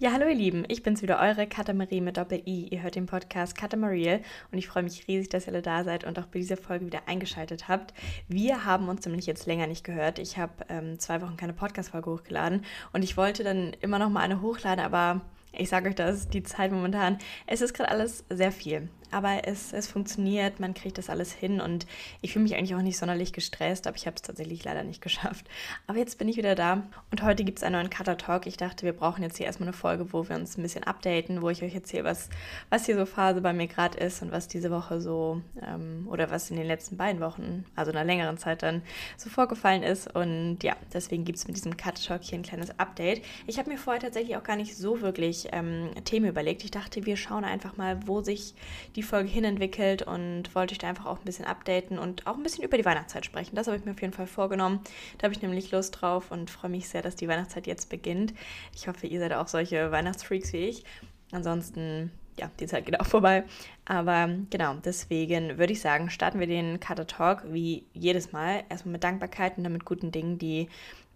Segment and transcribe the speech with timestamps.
[0.00, 2.66] Ja, hallo ihr Lieben, ich bin's wieder, eure Katamarie mit Doppel-I.
[2.68, 6.02] Ihr hört den Podcast Katamariel und ich freue mich riesig, dass ihr alle da seid
[6.02, 7.94] und auch bei dieser Folge wieder eingeschaltet habt.
[8.26, 10.18] Wir haben uns nämlich jetzt länger nicht gehört.
[10.18, 14.22] Ich habe ähm, zwei Wochen keine Podcast-Folge hochgeladen und ich wollte dann immer noch mal
[14.22, 15.20] eine hochladen, aber
[15.52, 19.72] ich sage euch das, die Zeit momentan, es ist gerade alles sehr viel aber es,
[19.72, 21.86] es funktioniert, man kriegt das alles hin und
[22.20, 25.00] ich fühle mich eigentlich auch nicht sonderlich gestresst, aber ich habe es tatsächlich leider nicht
[25.00, 25.46] geschafft.
[25.86, 26.82] Aber jetzt bin ich wieder da
[27.12, 28.48] und heute gibt es einen neuen Cutter Talk.
[28.48, 31.42] Ich dachte, wir brauchen jetzt hier erstmal eine Folge, wo wir uns ein bisschen updaten,
[31.42, 32.28] wo ich euch erzähle, was,
[32.70, 36.32] was hier so Phase bei mir gerade ist und was diese Woche so ähm, oder
[36.32, 38.82] was in den letzten beiden Wochen, also einer längeren Zeit dann
[39.16, 40.12] so vorgefallen ist.
[40.12, 43.22] Und ja, deswegen gibt es mit diesem Cutter Talk hier ein kleines Update.
[43.46, 46.64] Ich habe mir vorher tatsächlich auch gar nicht so wirklich ähm, Themen überlegt.
[46.64, 48.54] Ich dachte, wir schauen einfach mal, wo sich
[48.96, 52.42] die Folge hinentwickelt und wollte ich da einfach auch ein bisschen updaten und auch ein
[52.42, 53.56] bisschen über die Weihnachtszeit sprechen.
[53.56, 54.80] Das habe ich mir auf jeden Fall vorgenommen.
[55.18, 58.34] Da habe ich nämlich Lust drauf und freue mich sehr, dass die Weihnachtszeit jetzt beginnt.
[58.74, 60.84] Ich hoffe, ihr seid auch solche Weihnachtsfreaks wie ich.
[61.32, 63.44] Ansonsten, ja, die Zeit geht auch vorbei.
[63.84, 68.64] Aber genau, deswegen würde ich sagen, starten wir den Cutter Talk wie jedes Mal.
[68.68, 70.68] Erstmal mit Dankbarkeit und dann mit guten Dingen, die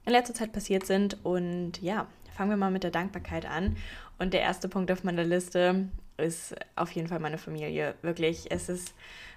[0.06, 1.24] in letzter Zeit passiert sind.
[1.24, 3.76] Und ja, fangen wir mal mit der Dankbarkeit an.
[4.18, 7.94] Und der erste Punkt auf meiner Liste ist auf jeden Fall meine Familie.
[8.02, 8.94] Wirklich, es ist,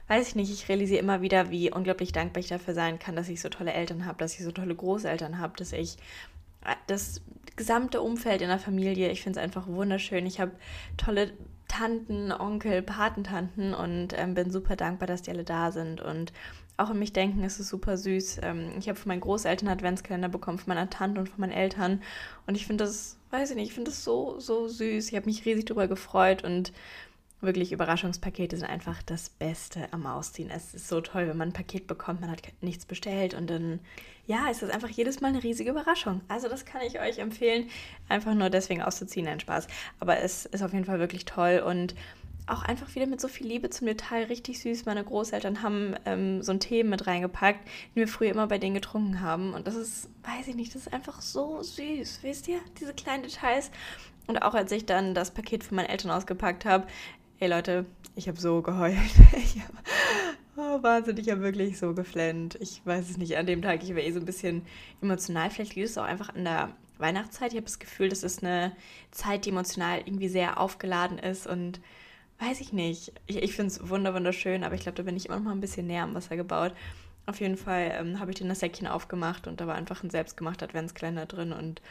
[0.07, 3.29] weiß ich nicht, ich realisiere immer wieder, wie unglaublich dankbar ich dafür sein kann, dass
[3.29, 5.97] ich so tolle Eltern habe, dass ich so tolle Großeltern habe, dass ich
[6.65, 7.21] äh, das
[7.55, 10.25] gesamte Umfeld in der Familie, ich finde es einfach wunderschön.
[10.25, 10.51] Ich habe
[10.97, 11.31] tolle
[11.67, 16.33] Tanten, Onkel, Patentanten und ähm, bin super dankbar, dass die alle da sind und
[16.77, 18.39] auch an mich denken, ist es super süß.
[18.41, 22.01] Ähm, ich habe von meinen Großeltern Adventskalender bekommen, von meiner Tante und von meinen Eltern
[22.47, 25.09] und ich finde das weiß ich nicht, ich finde es so, so süß.
[25.09, 26.71] Ich habe mich riesig darüber gefreut und
[27.41, 30.51] wirklich Überraschungspakete sind einfach das Beste am Ausziehen.
[30.51, 33.79] Es ist so toll, wenn man ein Paket bekommt, man hat nichts bestellt und dann,
[34.27, 36.21] ja, ist das einfach jedes Mal eine riesige Überraschung.
[36.27, 37.67] Also das kann ich euch empfehlen,
[38.09, 39.67] einfach nur deswegen auszuziehen, ein Spaß.
[39.99, 41.95] Aber es ist auf jeden Fall wirklich toll und
[42.51, 44.85] auch einfach wieder mit so viel Liebe zum Detail, richtig süß.
[44.85, 48.75] Meine Großeltern haben ähm, so ein Tee mit reingepackt, den wir früher immer bei denen
[48.75, 49.53] getrunken haben.
[49.53, 52.59] Und das ist, weiß ich nicht, das ist einfach so süß, wisst ihr?
[52.79, 53.71] Diese kleinen Details.
[54.27, 56.87] Und auch als ich dann das Paket von meinen Eltern ausgepackt habe,
[57.39, 58.97] ey Leute, ich habe so geheult.
[59.37, 59.71] Ich hab,
[60.57, 62.57] oh, Wahnsinn, ich habe wirklich so geflennt.
[62.59, 64.63] Ich weiß es nicht, an dem Tag, ich war eh so ein bisschen
[65.01, 65.49] emotional.
[65.49, 67.51] Vielleicht liegt es auch einfach an der Weihnachtszeit.
[67.51, 68.73] Ich habe das Gefühl, das ist eine
[69.11, 71.79] Zeit, die emotional irgendwie sehr aufgeladen ist und
[72.41, 73.13] weiß ich nicht.
[73.27, 75.61] Ich, ich finde es wunderschön, aber ich glaube, da bin ich immer noch mal ein
[75.61, 76.73] bisschen näher am Wasser gebaut.
[77.27, 80.09] Auf jeden Fall ähm, habe ich dann das Säckchen aufgemacht und da war einfach ein
[80.09, 81.81] selbstgemachter Adventskalender drin und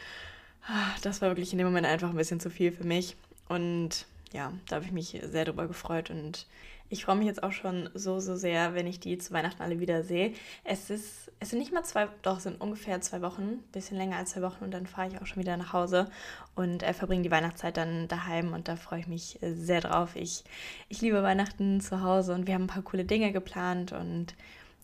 [0.67, 3.15] ah, das war wirklich in dem Moment einfach ein bisschen zu viel für mich.
[3.47, 6.45] Und ja, da habe ich mich sehr drüber gefreut und
[6.91, 9.79] ich freue mich jetzt auch schon so, so sehr, wenn ich die zu Weihnachten alle
[9.79, 10.33] wieder sehe.
[10.65, 13.97] Es ist, es sind nicht mal zwei, doch, es sind ungefähr zwei Wochen, ein bisschen
[13.97, 16.11] länger als zwei Wochen und dann fahre ich auch schon wieder nach Hause
[16.53, 20.17] und äh, verbringe die Weihnachtszeit dann daheim und da freue ich mich äh, sehr drauf.
[20.17, 20.43] Ich,
[20.89, 24.35] ich liebe Weihnachten zu Hause und wir haben ein paar coole Dinge geplant und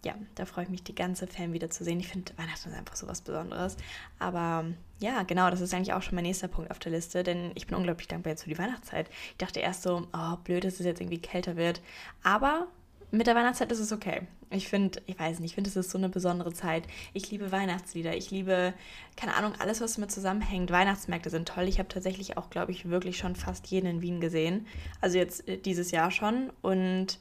[0.07, 1.99] ja, da freue ich mich, die ganze Fan wieder zu sehen.
[1.99, 3.75] Ich finde, Weihnachten ist einfach so was Besonderes.
[4.19, 4.65] Aber
[4.99, 7.67] ja, genau, das ist eigentlich auch schon mein nächster Punkt auf der Liste, denn ich
[7.67, 9.09] bin unglaublich dankbar jetzt für die Weihnachtszeit.
[9.31, 11.81] Ich dachte erst so, oh, blöd, dass es jetzt irgendwie kälter wird.
[12.23, 12.67] Aber
[13.11, 14.21] mit der Weihnachtszeit ist es okay.
[14.49, 16.83] Ich finde, ich weiß nicht, ich finde, es ist so eine besondere Zeit.
[17.13, 18.15] Ich liebe Weihnachtslieder.
[18.15, 18.73] Ich liebe,
[19.17, 20.71] keine Ahnung, alles, was damit zusammenhängt.
[20.71, 21.67] Weihnachtsmärkte sind toll.
[21.67, 24.67] Ich habe tatsächlich auch, glaube ich, wirklich schon fast jeden in Wien gesehen.
[25.01, 26.49] Also jetzt äh, dieses Jahr schon.
[26.61, 27.19] Und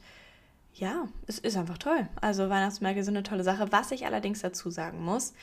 [0.79, 2.07] ja, es ist einfach toll.
[2.21, 3.71] Also Weihnachtsmärkte sind eine tolle Sache.
[3.71, 5.33] Was ich allerdings dazu sagen muss,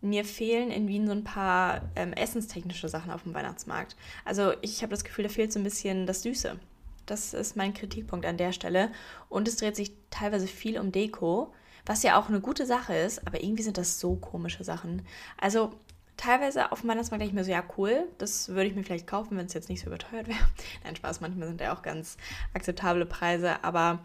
[0.00, 3.96] mir fehlen in Wien so ein paar ähm, essenstechnische Sachen auf dem Weihnachtsmarkt.
[4.24, 6.58] Also ich habe das Gefühl, da fehlt so ein bisschen das Süße.
[7.06, 8.90] Das ist mein Kritikpunkt an der Stelle.
[9.28, 11.52] Und es dreht sich teilweise viel um Deko,
[11.86, 15.02] was ja auch eine gute Sache ist, aber irgendwie sind das so komische Sachen.
[15.38, 15.72] Also
[16.16, 19.06] teilweise auf dem Weihnachtsmarkt denke ich mir so, ja cool, das würde ich mir vielleicht
[19.06, 20.38] kaufen, wenn es jetzt nicht so überteuert wäre.
[20.84, 22.16] Nein, Spaß, manchmal sind ja auch ganz
[22.54, 24.00] akzeptable Preise, aber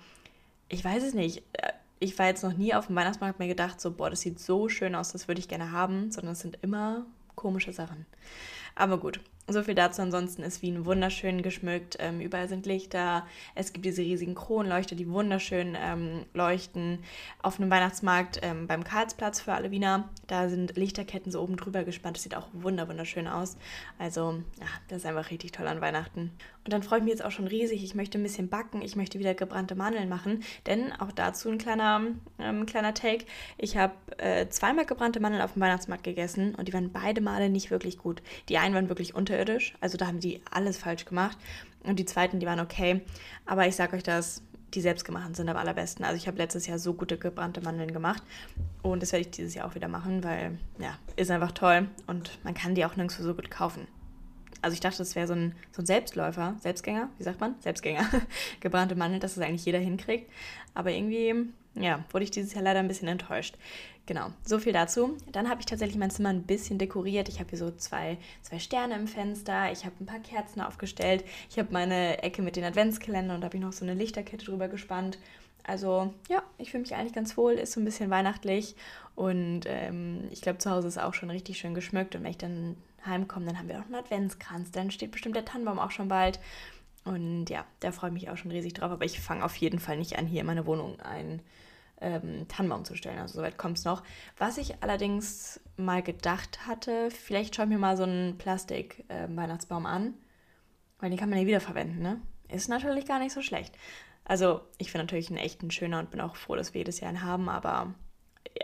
[0.69, 1.43] ich weiß es nicht.
[1.53, 4.39] Äh, ich war jetzt noch nie auf dem Weihnachtsmarkt mir gedacht, so, boah, das sieht
[4.39, 8.05] so schön aus, das würde ich gerne haben, sondern es sind immer komische Sachen.
[8.75, 9.19] Aber gut,
[9.51, 10.01] so viel dazu.
[10.01, 11.97] Ansonsten ist Wien wunderschön geschmückt.
[11.99, 13.25] Ähm, überall sind Lichter.
[13.55, 16.99] Es gibt diese riesigen Kronleuchter, die wunderschön ähm, leuchten.
[17.41, 20.09] Auf einem Weihnachtsmarkt ähm, beim Karlsplatz für alle Wiener.
[20.27, 22.17] Da sind Lichterketten so oben drüber gespannt.
[22.17, 23.57] Das sieht auch wunderschön aus.
[23.97, 26.31] Also, ja, das ist einfach richtig toll an Weihnachten.
[26.69, 27.83] Und dann freue ich mich jetzt auch schon riesig.
[27.83, 28.81] Ich möchte ein bisschen backen.
[28.81, 30.43] Ich möchte wieder gebrannte Mandeln machen.
[30.67, 32.01] Denn auch dazu ein kleiner,
[32.37, 33.25] ähm, kleiner Take.
[33.57, 37.49] Ich habe äh, zweimal gebrannte Mandeln auf dem Weihnachtsmarkt gegessen und die waren beide Male
[37.49, 38.21] nicht wirklich gut.
[38.49, 39.73] Die einen waren wirklich unterirdisch.
[39.81, 41.37] Also da haben die alles falsch gemacht.
[41.83, 43.01] Und die zweiten, die waren okay.
[43.45, 44.41] Aber ich sage euch das,
[44.73, 46.05] die selbstgemachten sind am allerbesten.
[46.05, 48.21] Also ich habe letztes Jahr so gute gebrannte Mandeln gemacht
[48.83, 52.37] und das werde ich dieses Jahr auch wieder machen, weil ja, ist einfach toll und
[52.43, 53.87] man kann die auch nirgendwo so gut kaufen.
[54.61, 57.55] Also ich dachte, das wäre so ein, so ein Selbstläufer, Selbstgänger, wie sagt man?
[57.61, 58.05] Selbstgänger.
[58.59, 60.29] Gebrannte Mandeln, dass das eigentlich jeder hinkriegt.
[60.75, 61.33] Aber irgendwie,
[61.75, 63.55] ja, wurde ich dieses Jahr leider ein bisschen enttäuscht.
[64.05, 65.17] Genau, so viel dazu.
[65.31, 67.29] Dann habe ich tatsächlich mein Zimmer ein bisschen dekoriert.
[67.29, 69.71] Ich habe hier so zwei, zwei Sterne im Fenster.
[69.71, 71.23] Ich habe ein paar Kerzen aufgestellt.
[71.49, 74.67] Ich habe meine Ecke mit den Adventskalendern und habe ich noch so eine Lichterkette drüber
[74.67, 75.19] gespannt.
[75.63, 78.75] Also ja, ich fühle mich eigentlich ganz wohl, ist so ein bisschen weihnachtlich
[79.15, 82.39] und ähm, ich glaube, zu Hause ist auch schon richtig schön geschmückt und wenn ich
[82.39, 82.75] dann
[83.05, 86.39] heimkomme, dann haben wir auch einen Adventskranz, dann steht bestimmt der Tannenbaum auch schon bald
[87.05, 89.79] und ja, da freue ich mich auch schon riesig drauf, aber ich fange auf jeden
[89.79, 91.41] Fall nicht an, hier in meine Wohnung ein
[92.01, 93.19] ähm, Tannenbaum zu stellen.
[93.19, 94.03] Also soweit kommt es noch.
[94.37, 99.91] Was ich allerdings mal gedacht hatte, vielleicht schaue ich mir mal so einen Plastik-Weihnachtsbaum ähm,
[99.91, 100.13] äh, an,
[100.99, 102.21] weil den kann man ja wiederverwenden, ne?
[102.49, 103.77] Ist natürlich gar nicht so schlecht.
[104.25, 107.09] Also ich finde natürlich einen echten schöner und bin auch froh, dass wir jedes Jahr
[107.09, 107.93] einen haben, aber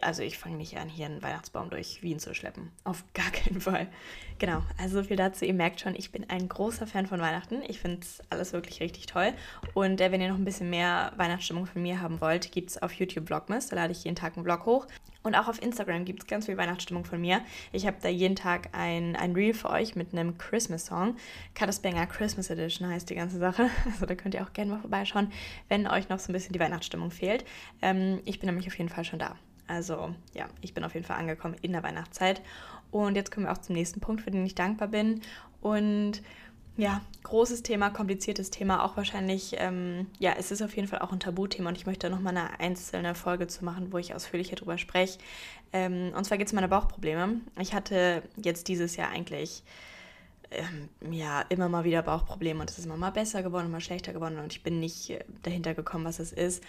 [0.01, 2.71] also ich fange nicht an, hier einen Weihnachtsbaum durch Wien zu schleppen.
[2.83, 3.87] Auf gar keinen Fall.
[4.39, 5.45] Genau, also so viel dazu.
[5.45, 7.61] Ihr merkt schon, ich bin ein großer Fan von Weihnachten.
[7.67, 9.33] Ich finde es alles wirklich richtig toll.
[9.73, 12.81] Und äh, wenn ihr noch ein bisschen mehr Weihnachtsstimmung von mir haben wollt, gibt es
[12.81, 13.67] auf YouTube Vlogmas.
[13.67, 14.87] Da lade ich jeden Tag einen Vlog hoch.
[15.25, 17.41] Und auch auf Instagram gibt es ganz viel Weihnachtsstimmung von mir.
[17.71, 21.15] Ich habe da jeden Tag ein, ein Reel für euch mit einem Christmas-Song.
[21.81, 23.69] Banger Christmas Edition heißt die ganze Sache.
[23.85, 25.31] Also da könnt ihr auch gerne mal vorbeischauen,
[25.69, 27.45] wenn euch noch so ein bisschen die Weihnachtsstimmung fehlt.
[27.81, 29.35] Ähm, ich bin nämlich auf jeden Fall schon da.
[29.67, 32.41] Also ja, ich bin auf jeden Fall angekommen in der Weihnachtszeit.
[32.91, 35.21] Und jetzt kommen wir auch zum nächsten Punkt, für den ich dankbar bin.
[35.61, 36.21] Und
[36.77, 41.13] ja, großes Thema, kompliziertes Thema, auch wahrscheinlich, ähm, ja, es ist auf jeden Fall auch
[41.13, 44.77] ein Tabuthema und ich möchte nochmal eine einzelne Folge zu machen, wo ich ausführlicher drüber
[44.77, 45.17] spreche.
[45.71, 47.39] Ähm, und zwar geht es um meine Bauchprobleme.
[47.59, 49.63] Ich hatte jetzt dieses Jahr eigentlich
[50.51, 54.13] ähm, ja, immer mal wieder Bauchprobleme und es ist immer mal besser geworden, immer schlechter
[54.13, 56.63] geworden und ich bin nicht äh, dahinter gekommen, was es ist.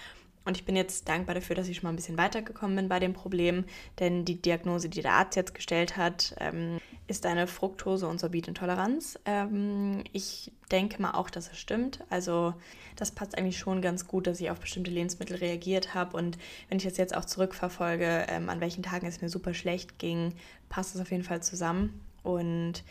[0.47, 3.01] Und ich bin jetzt dankbar dafür, dass ich schon mal ein bisschen weitergekommen bin bei
[3.01, 3.65] dem Problem,
[3.99, 6.79] denn die Diagnose, die der Arzt jetzt gestellt hat, ähm,
[7.09, 9.19] ist eine Fructose- und Sorbitintoleranz.
[9.25, 11.99] Ähm, ich denke mal auch, dass es stimmt.
[12.11, 12.55] Also
[12.95, 16.17] das passt eigentlich schon ganz gut, dass ich auf bestimmte Lebensmittel reagiert habe.
[16.17, 16.39] Und
[16.69, 20.33] wenn ich das jetzt auch zurückverfolge, ähm, an welchen Tagen es mir super schlecht ging,
[20.69, 22.01] passt es auf jeden Fall zusammen.
[22.23, 22.85] Und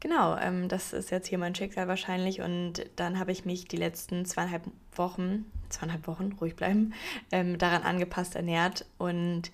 [0.00, 2.40] Genau, ähm, das ist jetzt hier mein Schicksal wahrscheinlich.
[2.40, 4.64] Und dann habe ich mich die letzten zweieinhalb
[4.94, 6.92] Wochen, zweieinhalb Wochen, ruhig bleiben,
[7.32, 8.84] ähm, daran angepasst ernährt.
[8.98, 9.50] Und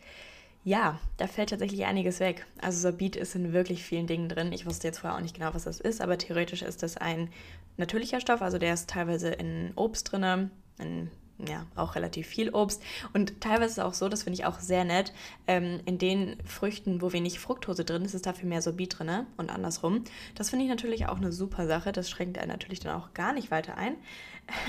[0.65, 2.47] ja, da fällt tatsächlich einiges weg.
[2.61, 4.53] Also Sorbit ist in wirklich vielen Dingen drin.
[4.53, 7.31] Ich wusste jetzt vorher auch nicht genau, was das ist, aber theoretisch ist das ein
[7.77, 8.43] natürlicher Stoff.
[8.43, 12.83] Also der ist teilweise in Obst drin, in ja, auch relativ viel Obst.
[13.13, 15.13] Und teilweise ist es auch so, das finde ich auch sehr nett,
[15.47, 19.51] ähm, in den Früchten, wo wenig Fructose drin ist, ist dafür mehr Sorbit drin und
[19.51, 20.05] andersrum.
[20.35, 21.93] Das finde ich natürlich auch eine super Sache.
[21.93, 23.97] Das schränkt einen natürlich dann auch gar nicht weiter ein.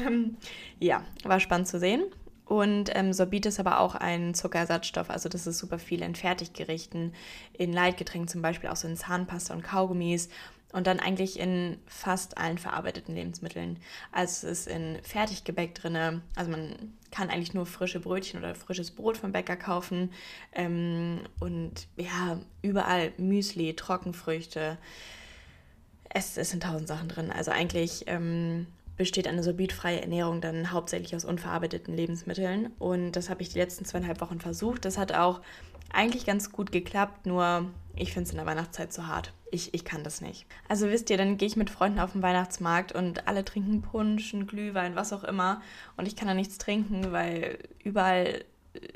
[0.06, 0.38] Ähm,
[0.80, 2.04] ja, war spannend zu sehen.
[2.45, 7.13] Und ähm, Sorbit ist aber auch ein Zuckerersatzstoff, also das ist super viel in Fertiggerichten,
[7.54, 10.30] in Leitgetränken zum Beispiel, auch so in Zahnpasta und Kaugummis
[10.74, 13.78] und dann eigentlich in fast allen verarbeiteten Lebensmitteln.
[14.12, 16.22] Also es ist in Fertiggebäck drin.
[16.36, 20.12] Also man kann eigentlich nur frische Brötchen oder frisches Brot vom Bäcker kaufen.
[20.52, 24.78] Ähm, und ja, überall Müsli, Trockenfrüchte.
[26.10, 27.31] Es, es sind tausend Sachen drin.
[27.31, 28.66] Also eigentlich ähm,
[28.98, 32.72] besteht eine sorbitfreie Ernährung dann hauptsächlich aus unverarbeiteten Lebensmitteln.
[32.80, 34.86] Und das habe ich die letzten zweieinhalb Wochen versucht.
[34.86, 35.42] Das hat auch
[35.94, 39.31] eigentlich ganz gut geklappt, nur ich finde es in der Weihnachtszeit zu hart.
[39.51, 40.45] Ich, ich kann das nicht.
[40.68, 44.36] Also wisst ihr, dann gehe ich mit Freunden auf den Weihnachtsmarkt und alle trinken Punsch,
[44.47, 45.62] Glühwein, was auch immer.
[45.95, 48.44] Und ich kann da nichts trinken, weil überall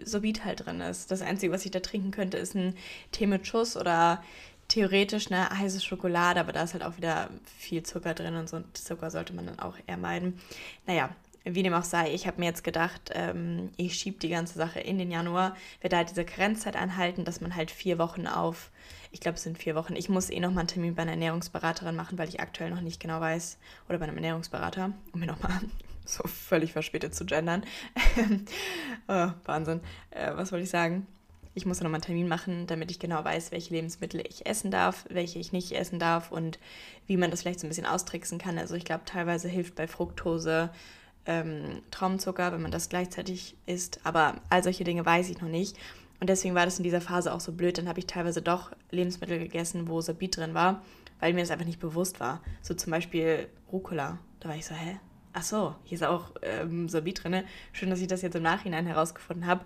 [0.04, 1.12] Sorbit halt drin ist.
[1.12, 2.76] Das Einzige, was ich da trinken könnte, ist ein
[3.12, 4.24] Tee mit Schuss oder
[4.68, 8.62] theoretisch eine heiße Schokolade, aber da ist halt auch wieder viel Zucker drin und so
[8.74, 10.40] Zucker sollte man dann auch eher meiden.
[10.86, 11.10] Naja,
[11.54, 14.80] wie dem auch sei, ich habe mir jetzt gedacht, ähm, ich schiebe die ganze Sache
[14.80, 18.72] in den Januar, werde halt diese Karenzzeit anhalten, dass man halt vier Wochen auf,
[19.12, 21.96] ich glaube es sind vier Wochen, ich muss eh nochmal einen Termin bei einer Ernährungsberaterin
[21.96, 25.60] machen, weil ich aktuell noch nicht genau weiß, oder bei einem Ernährungsberater, um mir nochmal
[26.06, 27.64] so völlig verspätet zu gendern.
[29.08, 29.82] oh, Wahnsinn.
[30.12, 31.08] Äh, was wollte ich sagen?
[31.54, 35.06] Ich muss nochmal einen Termin machen, damit ich genau weiß, welche Lebensmittel ich essen darf,
[35.10, 36.60] welche ich nicht essen darf und
[37.08, 38.60] wie man das vielleicht so ein bisschen austricksen kann.
[38.60, 40.70] Also ich glaube, teilweise hilft bei Fructose
[41.28, 44.00] ähm, Traumzucker, wenn man das gleichzeitig isst.
[44.04, 45.78] Aber all solche Dinge weiß ich noch nicht.
[46.20, 47.78] Und deswegen war das in dieser Phase auch so blöd.
[47.78, 50.82] Dann habe ich teilweise doch Lebensmittel gegessen, wo Sorbit drin war,
[51.20, 52.42] weil mir das einfach nicht bewusst war.
[52.62, 54.18] So zum Beispiel Rucola.
[54.40, 55.00] Da war ich so, hä?
[55.34, 57.44] Ach so, hier ist auch ähm, Sorbit drin.
[57.72, 59.64] Schön, dass ich das jetzt im Nachhinein herausgefunden habe.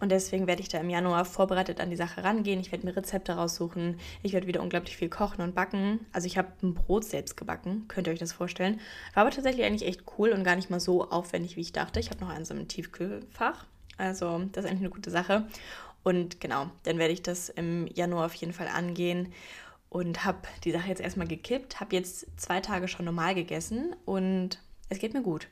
[0.00, 2.58] Und deswegen werde ich da im Januar vorbereitet an die Sache rangehen.
[2.58, 4.00] Ich werde mir Rezepte raussuchen.
[4.22, 6.06] Ich werde wieder unglaublich viel kochen und backen.
[6.12, 8.80] Also ich habe ein Brot selbst gebacken, könnt ihr euch das vorstellen.
[9.14, 12.00] War aber tatsächlich eigentlich echt cool und gar nicht mal so aufwendig, wie ich dachte.
[12.00, 13.66] Ich habe noch eins im Tiefkühlfach.
[13.98, 15.46] Also das ist eigentlich eine gute Sache.
[16.02, 19.32] Und genau, dann werde ich das im Januar auf jeden Fall angehen.
[19.90, 24.60] und habe die Sache jetzt erstmal gekippt, habe jetzt zwei Tage schon normal gegessen und
[24.88, 25.48] es geht mir gut.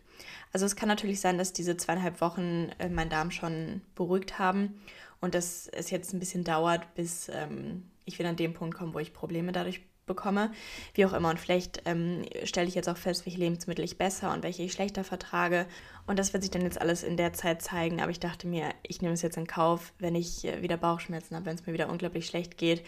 [0.52, 4.80] Also es kann natürlich sein, dass diese zweieinhalb Wochen äh, meinen Darm schon beruhigt haben
[5.20, 8.94] und dass es jetzt ein bisschen dauert, bis ähm, ich wieder an den Punkt komme,
[8.94, 10.50] wo ich Probleme dadurch bekomme.
[10.94, 11.30] Wie auch immer.
[11.30, 14.72] Und vielleicht ähm, stelle ich jetzt auch fest, welche Lebensmittel ich besser und welche ich
[14.72, 15.66] schlechter vertrage.
[16.06, 18.00] Und das wird sich dann jetzt alles in der Zeit zeigen.
[18.00, 21.37] Aber ich dachte mir, ich nehme es jetzt in Kauf, wenn ich äh, wieder Bauchschmerzen
[21.37, 22.84] habe, wenn es mir wieder unglaublich schlecht geht,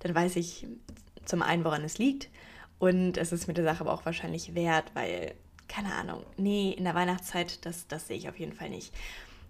[0.00, 0.66] dann weiß ich
[1.24, 2.28] zum einen, woran es liegt.
[2.78, 5.34] Und es ist mir der Sache aber auch wahrscheinlich wert, weil,
[5.68, 8.92] keine Ahnung, nee, in der Weihnachtszeit, das, das sehe ich auf jeden Fall nicht.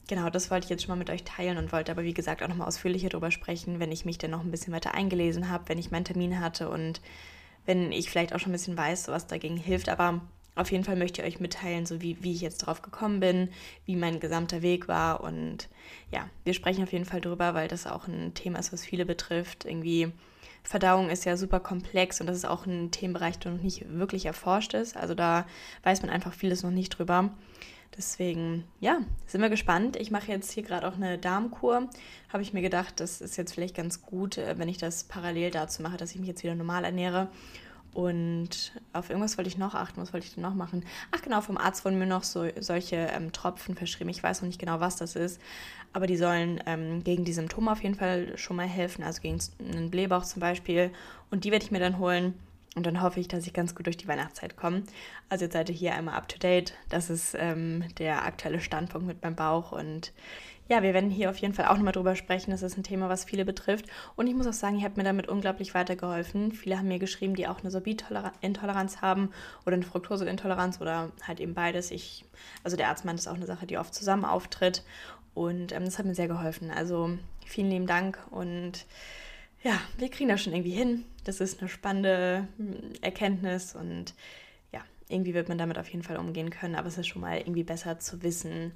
[0.09, 2.43] Genau, das wollte ich jetzt schon mal mit euch teilen und wollte aber, wie gesagt,
[2.43, 5.69] auch nochmal ausführlicher darüber sprechen, wenn ich mich dann noch ein bisschen weiter eingelesen habe,
[5.69, 7.03] wenn ich meinen Termin hatte und
[7.67, 9.91] wenn ich vielleicht auch schon ein bisschen weiß, was dagegen hilft.
[9.91, 10.23] Aber
[10.55, 13.51] auf jeden Fall möchte ich euch mitteilen, so wie, wie ich jetzt drauf gekommen bin,
[13.85, 15.23] wie mein gesamter Weg war.
[15.23, 15.69] Und
[16.11, 19.05] ja, wir sprechen auf jeden Fall drüber, weil das auch ein Thema ist, was viele
[19.05, 19.67] betrifft.
[19.67, 20.11] Irgendwie
[20.63, 24.27] Verdauung ist ja super komplex und das ist auch ein Themenbereich, der noch nicht wirklich
[24.27, 24.97] erforscht ist.
[24.97, 25.47] Also da
[25.83, 27.31] weiß man einfach vieles noch nicht drüber.
[27.97, 29.97] Deswegen, ja, sind wir gespannt.
[29.97, 31.89] Ich mache jetzt hier gerade auch eine Darmkur.
[32.29, 35.51] Habe ich mir gedacht, das ist jetzt vielleicht ganz gut, äh, wenn ich das parallel
[35.51, 37.29] dazu mache, dass ich mich jetzt wieder normal ernähre.
[37.99, 40.01] Und auf irgendwas wollte ich noch achten.
[40.01, 40.85] Was wollte ich denn noch machen?
[41.11, 44.09] Ach genau, vom Arzt wurden mir noch so, solche ähm, Tropfen verschrieben.
[44.09, 45.41] Ich weiß noch nicht genau, was das ist.
[45.93, 49.03] Aber die sollen ähm, gegen die Symptome auf jeden Fall schon mal helfen.
[49.03, 50.93] Also gegen einen Blähbauch zum Beispiel.
[51.33, 52.35] Und die werde ich mir dann holen.
[52.77, 54.83] Und dann hoffe ich, dass ich ganz gut durch die Weihnachtszeit komme.
[55.29, 56.75] Also jetzt seid ihr hier einmal up to date.
[56.91, 59.73] Das ist ähm, der aktuelle Standpunkt mit meinem Bauch.
[59.73, 60.13] Und
[60.69, 62.51] ja, wir werden hier auf jeden Fall auch nochmal drüber sprechen.
[62.51, 63.87] Das ist ein Thema, was viele betrifft.
[64.17, 66.53] Und ich muss auch sagen, ihr habt mir damit unglaublich weitergeholfen.
[66.53, 69.31] Viele haben mir geschrieben, die auch eine Sorbit-Intoleranz haben
[69.65, 71.91] oder eine Fructoseintoleranz oder halt eben beides.
[71.91, 72.27] Ich,
[72.65, 74.85] also der Arzt meint, das ist auch eine Sache, die oft zusammen auftritt.
[75.33, 76.71] Und ähm, das hat mir sehr geholfen.
[76.71, 78.85] Also vielen lieben Dank und
[79.69, 81.05] ja, wir kriegen das schon irgendwie hin.
[81.25, 84.15] Das ist eine spannende hm, Erkenntnis und
[84.73, 87.37] ja, irgendwie wird man damit auf jeden Fall umgehen können, aber es ist schon mal
[87.37, 88.73] irgendwie besser zu wissen,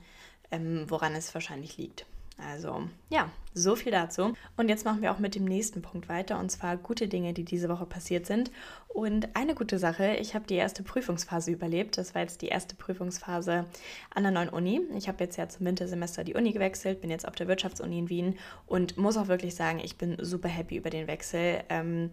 [0.50, 2.04] ähm, woran es wahrscheinlich liegt.
[2.39, 4.33] Also ja, so viel dazu.
[4.57, 7.45] Und jetzt machen wir auch mit dem nächsten Punkt weiter, und zwar gute Dinge, die
[7.45, 8.51] diese Woche passiert sind.
[8.89, 11.97] Und eine gute Sache, ich habe die erste Prüfungsphase überlebt.
[11.99, 13.67] Das war jetzt die erste Prüfungsphase
[14.15, 14.81] an der neuen Uni.
[14.97, 18.09] Ich habe jetzt ja zum Wintersemester die Uni gewechselt, bin jetzt auf der Wirtschaftsuni in
[18.09, 21.62] Wien und muss auch wirklich sagen, ich bin super happy über den Wechsel.
[21.69, 22.11] Ähm,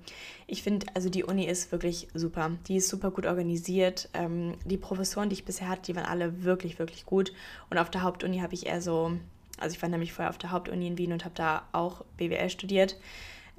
[0.48, 2.52] ich finde, also die Uni ist wirklich super.
[2.68, 4.10] Die ist super gut organisiert.
[4.14, 7.34] Ähm, die Professoren, die ich bisher hatte, die waren alle wirklich, wirklich gut.
[7.70, 9.14] Und auf der Hauptuni habe ich eher so
[9.60, 12.50] also ich war nämlich vorher auf der Hauptuni in Wien und habe da auch BWL
[12.50, 12.98] studiert.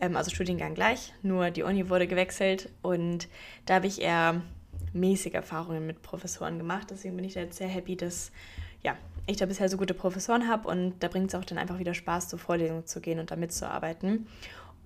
[0.00, 3.28] Ähm, also Studiengang gleich, nur die Uni wurde gewechselt und
[3.66, 4.42] da habe ich eher
[4.92, 6.88] mäßige Erfahrungen mit Professoren gemacht.
[6.90, 8.32] Deswegen bin ich da jetzt sehr happy, dass
[8.82, 11.78] ja, ich da bisher so gute Professoren habe und da bringt es auch dann einfach
[11.78, 14.26] wieder Spaß, zur Vorlesung zu gehen und da mitzuarbeiten.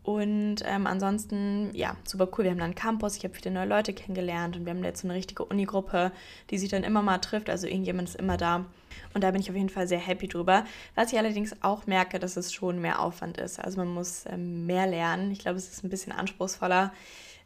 [0.04, 2.44] Und ähm, ansonsten, ja, super cool.
[2.44, 5.00] Wir haben dann einen Campus, ich habe viele neue Leute kennengelernt und wir haben jetzt
[5.00, 6.12] so eine richtige Unigruppe,
[6.50, 7.48] die sich dann immer mal trifft.
[7.48, 8.66] Also irgendjemand ist immer da.
[9.14, 10.66] Und da bin ich auf jeden Fall sehr happy drüber.
[10.94, 13.58] Was ich allerdings auch merke, dass es schon mehr Aufwand ist.
[13.58, 15.30] Also man muss ähm, mehr lernen.
[15.30, 16.92] Ich glaube, es ist ein bisschen anspruchsvoller,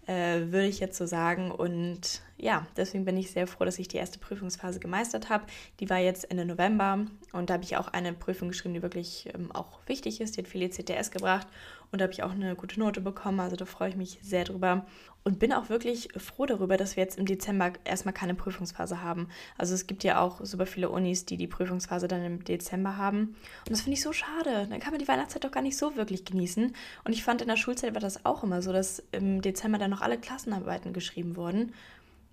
[0.09, 1.53] äh, würde ich jetzt so sagen.
[1.53, 5.45] Und ja, deswegen bin ich sehr froh, dass ich die erste Prüfungsphase gemeistert habe.
[5.79, 9.29] Die war jetzt Ende November und da habe ich auch eine Prüfung geschrieben, die wirklich
[9.33, 10.37] ähm, auch wichtig ist.
[10.37, 11.47] Die hat viele CTS gebracht
[11.91, 13.41] und da habe ich auch eine gute Note bekommen.
[13.41, 14.87] Also da freue ich mich sehr drüber
[15.25, 19.29] und bin auch wirklich froh darüber, dass wir jetzt im Dezember erstmal keine Prüfungsphase haben.
[19.57, 23.21] Also es gibt ja auch super viele Unis, die die Prüfungsphase dann im Dezember haben.
[23.21, 24.67] Und das finde ich so schade.
[24.69, 26.73] Dann kann man die Weihnachtszeit doch gar nicht so wirklich genießen.
[27.05, 29.91] Und ich fand in der Schulzeit war das auch immer so, dass im Dezember dann
[29.91, 31.73] noch alle Klassenarbeiten geschrieben wurden.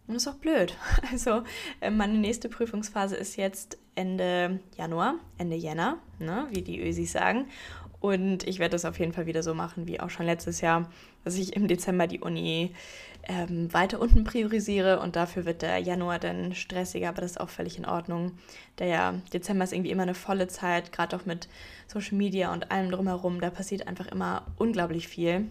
[0.08, 0.76] Und das ist auch blöd.
[1.12, 1.44] Also
[1.82, 7.48] äh, meine nächste Prüfungsphase ist jetzt Ende Januar, Ende Jänner, ne, wie die Ösis sagen.
[8.06, 10.88] Und ich werde das auf jeden Fall wieder so machen wie auch schon letztes Jahr,
[11.24, 12.76] dass ich im Dezember die Uni
[13.24, 17.50] ähm, weiter unten priorisiere und dafür wird der Januar dann stressiger, aber das ist auch
[17.50, 18.38] völlig in Ordnung.
[18.78, 21.48] Der Dezember ist irgendwie immer eine volle Zeit, gerade auch mit
[21.88, 23.42] Social Media und allem drumherum.
[23.42, 25.48] Da passiert einfach immer unglaublich viel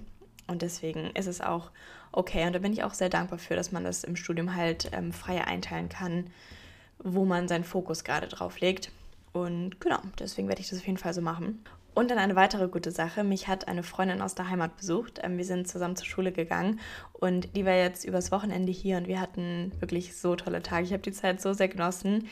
[0.46, 1.72] und deswegen ist es auch
[2.12, 2.46] okay.
[2.46, 5.12] Und da bin ich auch sehr dankbar für, dass man das im Studium halt ähm,
[5.12, 6.28] freier einteilen kann,
[7.02, 8.92] wo man seinen Fokus gerade drauf legt.
[9.32, 11.64] Und genau, deswegen werde ich das auf jeden Fall so machen.
[11.94, 13.22] Und dann eine weitere gute Sache.
[13.22, 15.20] Mich hat eine Freundin aus der Heimat besucht.
[15.22, 16.80] Ähm, wir sind zusammen zur Schule gegangen
[17.12, 20.84] und die war jetzt übers Wochenende hier und wir hatten wirklich so tolle Tage.
[20.84, 22.28] Ich habe die Zeit so sehr genossen,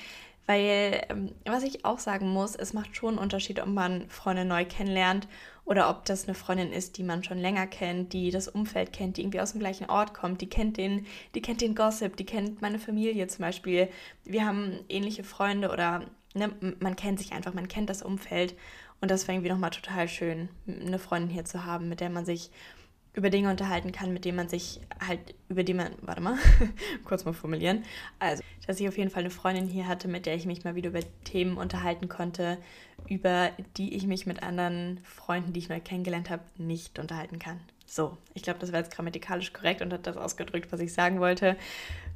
[0.46, 4.44] weil, ähm, was ich auch sagen muss, es macht schon einen Unterschied, ob man Freunde
[4.44, 5.28] neu kennenlernt
[5.64, 9.16] oder ob das eine Freundin ist, die man schon länger kennt, die das Umfeld kennt,
[9.16, 12.26] die irgendwie aus dem gleichen Ort kommt, die kennt den, die kennt den Gossip, die
[12.26, 13.88] kennt meine Familie zum Beispiel.
[14.24, 16.02] Wir haben ähnliche Freunde oder
[16.34, 16.50] ne,
[16.80, 18.56] man kennt sich einfach, man kennt das Umfeld.
[19.02, 22.24] Und das war irgendwie nochmal total schön, eine Freundin hier zu haben, mit der man
[22.24, 22.52] sich
[23.14, 26.38] über Dinge unterhalten kann, mit denen man sich halt, über die man, warte mal,
[27.04, 27.82] kurz mal formulieren.
[28.20, 30.76] Also, dass ich auf jeden Fall eine Freundin hier hatte, mit der ich mich mal
[30.76, 32.58] wieder über Themen unterhalten konnte,
[33.08, 37.60] über die ich mich mit anderen Freunden, die ich neu kennengelernt habe, nicht unterhalten kann.
[37.86, 41.18] So, ich glaube, das war jetzt grammatikalisch korrekt und hat das ausgedrückt, was ich sagen
[41.18, 41.56] wollte.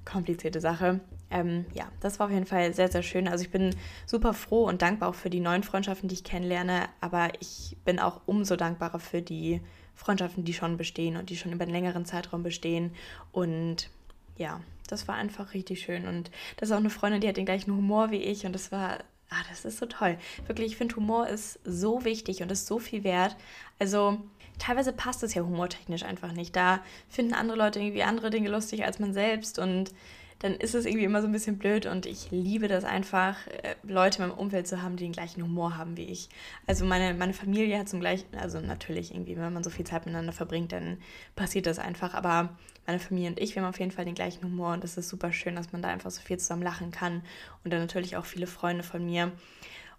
[0.06, 1.00] Komplizierte Sache.
[1.30, 3.28] Ähm, ja, das war auf jeden Fall sehr, sehr schön.
[3.28, 3.74] Also ich bin
[4.06, 7.98] super froh und dankbar auch für die neuen Freundschaften, die ich kennenlerne, aber ich bin
[7.98, 9.60] auch umso dankbarer für die
[9.96, 12.92] Freundschaften, die schon bestehen und die schon über einen längeren Zeitraum bestehen.
[13.32, 13.90] Und
[14.36, 16.06] ja, das war einfach richtig schön.
[16.06, 18.70] Und das ist auch eine Freundin, die hat den gleichen Humor wie ich und das
[18.70, 18.98] war,
[19.30, 20.18] ah, das ist so toll.
[20.46, 23.36] Wirklich, ich finde, Humor ist so wichtig und ist so viel wert.
[23.78, 24.18] Also
[24.58, 26.54] teilweise passt es ja humortechnisch einfach nicht.
[26.56, 29.92] Da finden andere Leute irgendwie andere Dinge lustig als man selbst und
[30.40, 33.74] dann ist es irgendwie immer so ein bisschen blöd und ich liebe das einfach, äh,
[33.82, 36.28] Leute in meinem Umfeld zu haben, die den gleichen Humor haben wie ich.
[36.66, 40.04] Also meine, meine Familie hat zum gleichen, also natürlich irgendwie, wenn man so viel Zeit
[40.04, 40.98] miteinander verbringt, dann
[41.36, 42.50] passiert das einfach, aber
[42.86, 45.08] meine Familie und ich, wir haben auf jeden Fall den gleichen Humor und es ist
[45.08, 47.22] super schön, dass man da einfach so viel zusammen lachen kann
[47.64, 49.32] und dann natürlich auch viele Freunde von mir.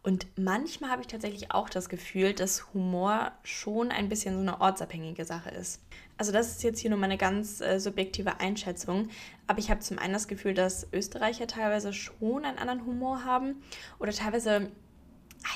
[0.08, 4.62] Und manchmal habe ich tatsächlich auch das Gefühl, dass Humor schon ein bisschen so eine
[4.62, 5.82] ortsabhängige Sache ist.
[6.18, 9.10] Also das ist jetzt hier nur meine ganz äh, subjektive Einschätzung,
[9.48, 13.62] aber ich habe zum einen das Gefühl, dass Österreicher teilweise schon einen anderen Humor haben
[14.00, 14.72] oder teilweise,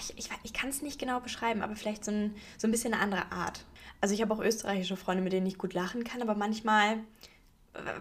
[0.02, 2.94] ich, ich, ich kann es nicht genau beschreiben, aber vielleicht so ein, so ein bisschen
[2.94, 3.64] eine andere Art.
[4.02, 6.98] Also ich habe auch österreichische Freunde, mit denen ich gut lachen kann, aber manchmal,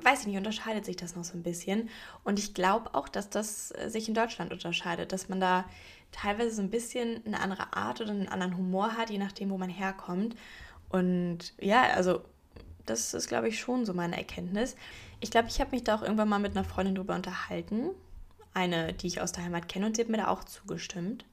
[0.02, 1.88] weiß ich nicht, unterscheidet sich das noch so ein bisschen.
[2.24, 5.64] Und ich glaube auch, dass das äh, sich in Deutschland unterscheidet, dass man da
[6.12, 9.58] teilweise so ein bisschen eine andere Art oder einen anderen Humor hat, je nachdem, wo
[9.58, 10.34] man herkommt.
[10.88, 12.22] Und ja, also
[12.86, 14.76] das ist, glaube ich, schon so meine Erkenntnis.
[15.20, 17.90] Ich glaube, ich habe mich da auch irgendwann mal mit einer Freundin drüber unterhalten.
[18.52, 21.24] Eine, die ich aus der Heimat kenne, und sie hat mir da auch zugestimmt.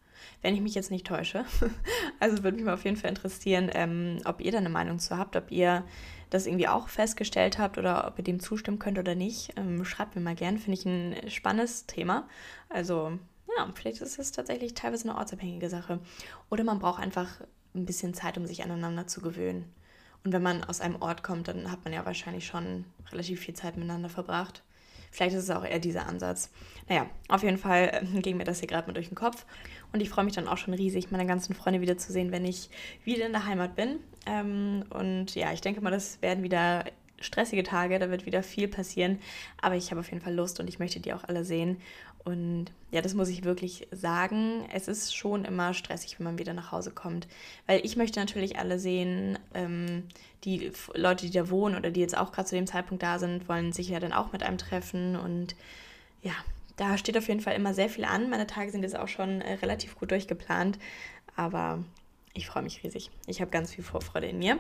[0.44, 1.46] Wenn ich mich jetzt nicht täusche.
[2.20, 5.17] Also würde mich mal auf jeden Fall interessieren, ähm, ob ihr da eine Meinung zu
[5.17, 5.84] habt, ob ihr
[6.29, 9.53] das irgendwie auch festgestellt habt oder ob ihr dem zustimmen könnt oder nicht.
[9.57, 12.27] Ähm, schreibt mir mal gern, finde ich ein spannendes Thema.
[12.69, 13.17] Also
[13.57, 15.99] ja, vielleicht ist es tatsächlich teilweise eine ortsabhängige Sache.
[16.49, 17.41] Oder man braucht einfach
[17.75, 19.73] ein bisschen Zeit, um sich aneinander zu gewöhnen.
[20.23, 23.54] Und wenn man aus einem Ort kommt, dann hat man ja wahrscheinlich schon relativ viel
[23.54, 24.63] Zeit miteinander verbracht.
[25.12, 26.52] Vielleicht ist es auch eher dieser Ansatz.
[26.89, 29.46] Naja, auf jeden Fall äh, ging mir das hier gerade mal durch den Kopf.
[29.93, 32.70] Und ich freue mich dann auch schon riesig, meine ganzen Freunde wiederzusehen, wenn ich
[33.04, 34.00] wieder in der Heimat bin.
[34.26, 36.86] Ähm, und ja, ich denke mal, das werden wieder
[37.20, 39.20] stressige Tage, da wird wieder viel passieren.
[39.62, 41.78] Aber ich habe auf jeden Fall Lust und ich möchte die auch alle sehen.
[42.28, 44.68] Und ja, das muss ich wirklich sagen.
[44.74, 47.26] Es ist schon immer stressig, wenn man wieder nach Hause kommt.
[47.68, 50.04] Weil ich möchte natürlich alle sehen, ähm,
[50.44, 53.48] die Leute, die da wohnen oder die jetzt auch gerade zu dem Zeitpunkt da sind,
[53.48, 55.16] wollen sich ja dann auch mit einem treffen.
[55.16, 55.56] Und
[56.22, 56.34] ja,
[56.76, 58.30] da steht auf jeden Fall immer sehr viel an.
[58.30, 60.80] Meine Tage sind jetzt auch schon äh, relativ gut durchgeplant.
[61.38, 61.82] Aber
[62.38, 63.10] ich freue mich riesig.
[63.26, 64.60] Ich habe ganz viel Vorfreude in mir.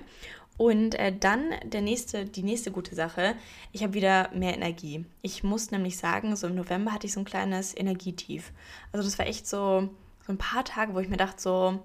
[0.57, 3.35] Und äh, dann der nächste, die nächste gute Sache,
[3.71, 5.05] ich habe wieder mehr Energie.
[5.21, 8.51] Ich muss nämlich sagen, so im November hatte ich so ein kleines Energietief.
[8.91, 9.89] Also das war echt so,
[10.25, 11.79] so ein paar Tage, wo ich mir dachte so,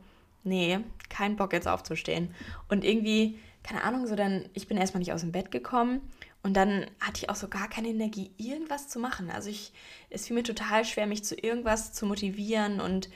[0.44, 2.34] nee, kein Bock jetzt aufzustehen.
[2.68, 6.00] Und irgendwie, keine Ahnung, so dann, ich bin erstmal nicht aus dem Bett gekommen
[6.42, 9.30] und dann hatte ich auch so gar keine Energie, irgendwas zu machen.
[9.30, 9.72] Also ich,
[10.08, 13.10] es fiel mir total schwer, mich zu irgendwas zu motivieren und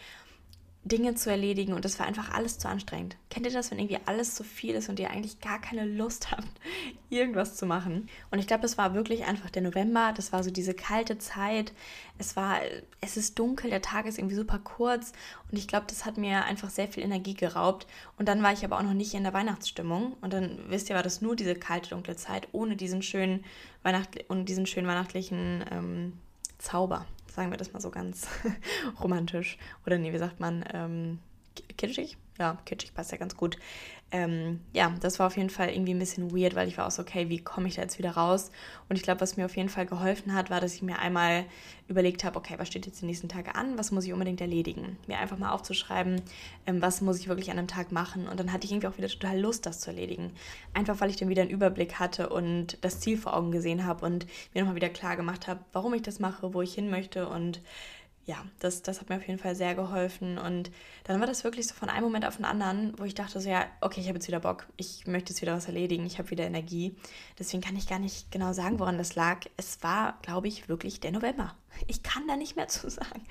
[0.86, 3.16] Dinge zu erledigen und das war einfach alles zu anstrengend.
[3.28, 6.30] Kennt ihr das, wenn irgendwie alles zu viel ist und ihr eigentlich gar keine Lust
[6.30, 6.48] habt,
[7.10, 8.08] irgendwas zu machen?
[8.30, 11.72] Und ich glaube, das war wirklich einfach der November, das war so diese kalte Zeit.
[12.18, 12.60] Es war,
[13.00, 15.12] es ist dunkel, der Tag ist irgendwie super kurz
[15.50, 17.88] und ich glaube, das hat mir einfach sehr viel Energie geraubt.
[18.16, 20.94] Und dann war ich aber auch noch nicht in der Weihnachtsstimmung und dann wisst ihr,
[20.94, 23.44] war das nur diese kalte, dunkle Zeit ohne diesen schönen
[23.82, 26.12] Weihnacht und diesen schönen weihnachtlichen ähm,
[26.58, 28.26] Zauber sagen wir das mal so ganz
[29.00, 29.58] romantisch.
[29.86, 31.18] Oder nee, wie sagt man, ähm,
[31.76, 32.16] kitschig?
[32.38, 33.58] Ja, kitschig passt ja ganz gut.
[34.12, 36.92] Ähm, ja, das war auf jeden Fall irgendwie ein bisschen weird, weil ich war auch
[36.92, 38.52] so, okay, wie komme ich da jetzt wieder raus?
[38.88, 41.44] Und ich glaube, was mir auf jeden Fall geholfen hat, war, dass ich mir einmal
[41.88, 43.76] überlegt habe, okay, was steht jetzt die nächsten Tage an?
[43.78, 44.96] Was muss ich unbedingt erledigen?
[45.08, 46.22] Mir einfach mal aufzuschreiben,
[46.66, 48.28] ähm, was muss ich wirklich an einem Tag machen?
[48.28, 50.30] Und dann hatte ich irgendwie auch wieder total Lust, das zu erledigen.
[50.72, 54.06] Einfach, weil ich dann wieder einen Überblick hatte und das Ziel vor Augen gesehen habe
[54.06, 57.28] und mir nochmal wieder klar gemacht habe, warum ich das mache, wo ich hin möchte
[57.28, 57.60] und
[58.26, 60.36] ja, das, das hat mir auf jeden Fall sehr geholfen.
[60.36, 60.72] Und
[61.04, 63.48] dann war das wirklich so von einem Moment auf den anderen, wo ich dachte so,
[63.48, 64.66] ja, okay, ich habe jetzt wieder Bock.
[64.76, 66.04] Ich möchte jetzt wieder was erledigen.
[66.04, 66.96] Ich habe wieder Energie.
[67.38, 69.46] Deswegen kann ich gar nicht genau sagen, woran das lag.
[69.56, 71.54] Es war, glaube ich, wirklich der November.
[71.86, 73.22] Ich kann da nicht mehr zu sagen.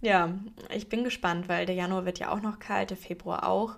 [0.00, 0.32] Ja,
[0.72, 3.74] ich bin gespannt, weil der Januar wird ja auch noch kalt, der Februar auch.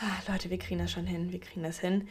[0.00, 1.32] Ah, Leute, wir kriegen das schon hin.
[1.32, 2.08] Wir kriegen das hin.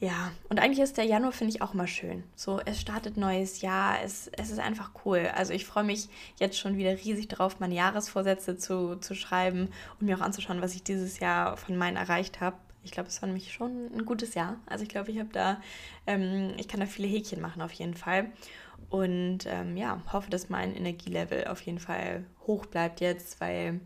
[0.00, 2.22] Ja, und eigentlich ist der Januar, finde ich, auch mal schön.
[2.36, 5.28] So, es startet neues Jahr, es, es ist einfach cool.
[5.34, 6.08] Also ich freue mich
[6.38, 10.76] jetzt schon wieder riesig drauf, meine Jahresvorsätze zu, zu schreiben und mir auch anzuschauen, was
[10.76, 12.56] ich dieses Jahr von meinen erreicht habe.
[12.84, 14.60] ich glaube, es war nämlich schon ein gutes Jahr.
[14.66, 15.60] Also ich glaube, ich habe da,
[16.06, 18.30] ähm, ich kann da viele Häkchen machen auf jeden Fall.
[18.90, 23.80] Und ähm, ja, hoffe, dass mein Energielevel auf jeden Fall hoch bleibt jetzt, weil,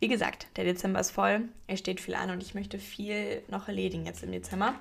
[0.00, 3.68] wie gesagt, der Dezember ist voll, es steht viel an und ich möchte viel noch
[3.68, 4.74] erledigen jetzt im Dezember.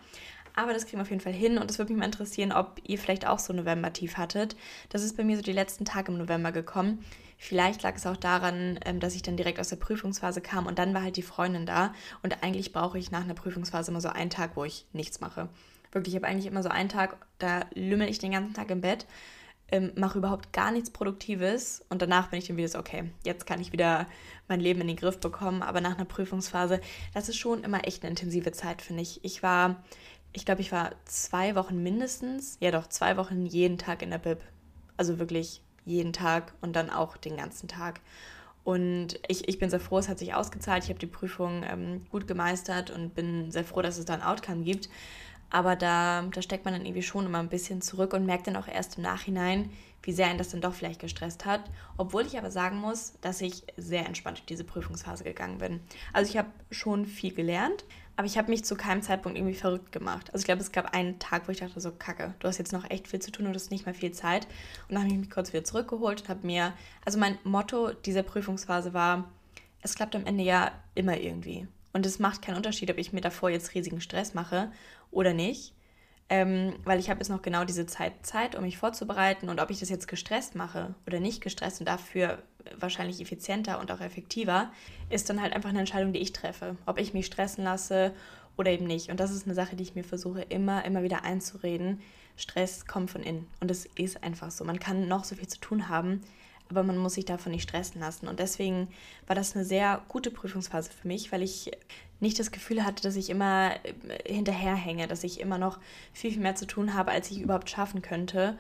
[0.56, 2.80] Aber das kriegen wir auf jeden Fall hin und es würde mich mal interessieren, ob
[2.84, 4.56] ihr vielleicht auch so November-Tief hattet.
[4.90, 7.04] Das ist bei mir so die letzten Tage im November gekommen.
[7.38, 10.80] Vielleicht lag es auch daran, ähm, dass ich dann direkt aus der Prüfungsphase kam und
[10.80, 11.94] dann war halt die Freundin da.
[12.24, 15.50] Und eigentlich brauche ich nach einer Prüfungsphase immer so einen Tag, wo ich nichts mache.
[15.92, 18.82] Wirklich, ich habe eigentlich immer so einen Tag, da lümmel ich den ganzen Tag im
[18.82, 19.06] Bett,
[19.72, 23.48] ähm, mache überhaupt gar nichts Produktives und danach bin ich dann wieder so, okay, jetzt
[23.48, 24.06] kann ich wieder
[24.48, 25.64] mein Leben in den Griff bekommen.
[25.64, 26.82] Aber nach einer Prüfungsphase,
[27.14, 29.24] das ist schon immer echt eine intensive Zeit, finde ich.
[29.24, 29.84] Ich war,
[30.36, 34.18] ich glaube, ich war zwei Wochen mindestens, ja doch, zwei Wochen jeden Tag in der
[34.18, 34.40] Bib.
[34.98, 38.02] Also wirklich jeden Tag und dann auch den ganzen Tag.
[38.66, 40.84] Und ich, ich bin sehr froh, es hat sich ausgezahlt.
[40.84, 44.24] Ich habe die Prüfung ähm, gut gemeistert und bin sehr froh, dass es da ein
[44.24, 44.90] Outcome gibt.
[45.50, 48.56] Aber da, da steckt man dann irgendwie schon immer ein bisschen zurück und merkt dann
[48.56, 49.70] auch erst im Nachhinein,
[50.02, 51.62] wie sehr einen das dann doch vielleicht gestresst hat.
[51.98, 55.80] Obwohl ich aber sagen muss, dass ich sehr entspannt durch diese Prüfungsphase gegangen bin.
[56.12, 57.86] Also ich habe schon viel gelernt,
[58.18, 60.30] aber ich habe mich zu keinem Zeitpunkt irgendwie verrückt gemacht.
[60.34, 62.72] Also ich glaube, es gab einen Tag, wo ich dachte so, kacke, du hast jetzt
[62.72, 64.46] noch echt viel zu tun und du hast nicht mehr viel Zeit.
[64.88, 66.74] Und dann habe ich mich kurz wieder zurückgeholt und habe mir,
[67.04, 69.30] also mein Motto dieser Prüfungsphase war,
[69.82, 71.68] es klappt am Ende ja immer irgendwie.
[71.94, 74.72] Und es macht keinen Unterschied, ob ich mir davor jetzt riesigen Stress mache
[75.12, 75.74] oder nicht.
[76.28, 79.70] Ähm, weil ich habe jetzt noch genau diese Zeit Zeit, um mich vorzubereiten und ob
[79.70, 82.40] ich das jetzt gestresst mache oder nicht gestresst und dafür
[82.80, 84.72] wahrscheinlich effizienter und auch effektiver,
[85.10, 86.78] ist dann halt einfach eine Entscheidung, die ich treffe.
[86.88, 88.14] Ob ich mich stressen lasse
[88.58, 89.10] oder eben nicht.
[89.10, 92.02] Und das ist eine Sache, die ich mir versuche immer, immer wieder einzureden.
[92.38, 93.48] Stress kommt von innen.
[93.60, 94.64] Und es ist einfach so.
[94.66, 96.22] Man kann noch so viel zu tun haben,
[96.70, 98.28] aber man muss sich davon nicht stressen lassen.
[98.28, 98.88] Und deswegen
[99.28, 101.72] war das eine sehr gute Prüfungsphase für mich, weil ich
[102.20, 105.80] nicht das Gefühl hatte, dass ich immer äh, hinterherhänge, dass ich immer noch
[106.14, 108.58] viel, viel mehr zu tun habe, als ich überhaupt schaffen könnte.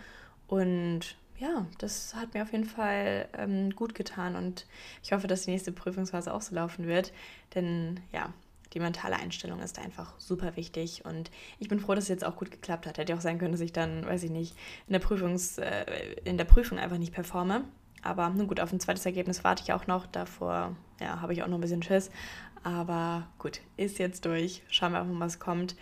[0.47, 4.65] Und ja, das hat mir auf jeden Fall ähm, gut getan und
[5.03, 7.11] ich hoffe, dass die nächste Prüfungsphase auch so laufen wird,
[7.55, 8.31] denn ja,
[8.73, 12.35] die mentale Einstellung ist einfach super wichtig und ich bin froh, dass es jetzt auch
[12.35, 12.97] gut geklappt hat.
[12.97, 14.55] Hätte auch sein können, dass ich dann, weiß ich nicht,
[14.87, 15.85] in der, Prüfungs, äh,
[16.25, 17.63] in der Prüfung einfach nicht performe.
[18.05, 20.05] Aber nun gut, auf ein zweites Ergebnis warte ich auch noch.
[20.05, 22.11] Davor ja, habe ich auch noch ein bisschen Schiss.
[22.63, 24.63] Aber gut, ist jetzt durch.
[24.69, 25.75] Schauen wir einfach, was kommt.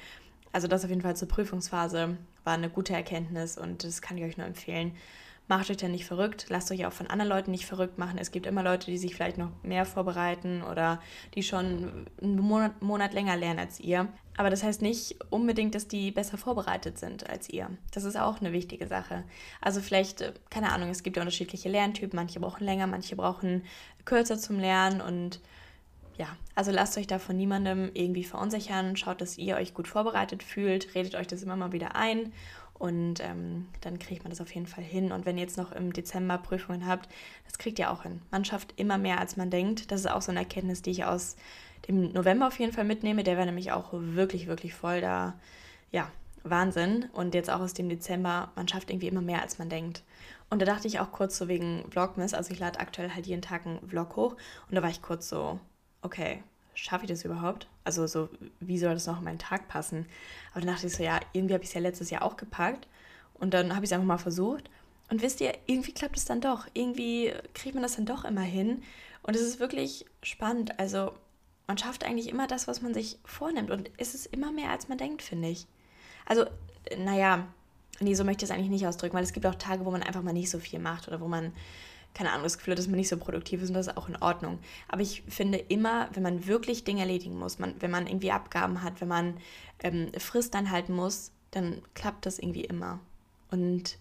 [0.52, 4.24] Also das auf jeden Fall zur Prüfungsphase war eine gute Erkenntnis und das kann ich
[4.24, 4.96] euch nur empfehlen
[5.58, 8.18] macht euch dann nicht verrückt, lasst euch auch von anderen Leuten nicht verrückt machen.
[8.18, 11.00] Es gibt immer Leute, die sich vielleicht noch mehr vorbereiten oder
[11.36, 14.08] die schon einen Monat, Monat länger lernen als ihr.
[14.36, 17.70] Aber das heißt nicht unbedingt, dass die besser vorbereitet sind als ihr.
[17.92, 19.26] Das ist auch eine wichtige Sache.
[19.62, 22.18] Also vielleicht, äh, keine Ahnung, es gibt ja unterschiedliche Lerntypen.
[22.18, 23.64] Manche brauchen länger, manche brauchen
[24.06, 25.40] kürzer zum Lernen und
[26.18, 28.96] ja, also lasst euch da von niemandem irgendwie verunsichern.
[28.98, 30.96] Schaut, dass ihr euch gut vorbereitet fühlt.
[30.96, 32.32] Redet euch das immer mal wieder ein
[32.84, 35.14] und ähm, dann kriegt man das auf jeden Fall hin.
[35.14, 37.08] Und wenn ihr jetzt noch im Dezember Prüfungen habt,
[37.46, 38.22] das kriegt ihr auch hin.
[38.30, 39.90] Man schafft immer mehr, als man denkt.
[39.90, 41.38] Das ist auch so eine Erkenntnis, die ich aus
[41.88, 43.24] dem November auf jeden Fall mitnehme.
[43.24, 45.40] Der wäre nämlich auch wirklich, wirklich voll da.
[45.92, 46.12] Ja,
[46.44, 47.06] Wahnsinn.
[47.14, 50.04] Und jetzt auch aus dem Dezember, man schafft irgendwie immer mehr, als man denkt.
[50.50, 53.42] Und da dachte ich auch kurz so wegen Vlogmas, also ich lade aktuell halt jeden
[53.42, 54.36] Tag einen Vlog hoch.
[54.68, 55.58] Und da war ich kurz so,
[56.02, 56.44] okay,
[56.74, 57.68] schaffe ich das überhaupt?
[57.84, 60.06] Also so, wie soll das noch in meinen Tag passen?
[60.52, 62.88] Aber dann dachte ich so, ja, irgendwie habe ich es ja letztes Jahr auch gepackt
[63.36, 64.70] und dann habe ich es einfach mal versucht.
[65.10, 66.66] Und wisst ihr, irgendwie klappt es dann doch.
[66.74, 68.82] Irgendwie kriegt man das dann doch immer hin.
[69.22, 70.80] Und es ist wirklich spannend.
[70.80, 71.14] Also
[71.68, 73.70] man schafft eigentlich immer das, was man sich vornimmt.
[73.70, 75.68] Und es ist immer mehr, als man denkt, finde ich.
[76.26, 76.46] Also,
[76.98, 77.46] naja,
[78.00, 80.04] nee, so möchte ich es eigentlich nicht ausdrücken, weil es gibt auch Tage, wo man
[80.04, 81.54] einfach mal nicht so viel macht oder wo man
[82.14, 84.16] keine Ahnung, das Gefühl dass man nicht so produktiv ist und das ist auch in
[84.18, 84.60] Ordnung.
[84.88, 88.84] Aber ich finde immer, wenn man wirklich Dinge erledigen muss, man, wenn man irgendwie Abgaben
[88.84, 89.38] hat, wenn man
[89.82, 93.00] ähm, Frist einhalten muss, dann klappt das irgendwie immer.
[93.52, 93.98] Und